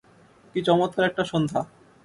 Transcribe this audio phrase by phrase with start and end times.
[0.51, 1.61] কী চমৎকার একটা সন্ধ্যা!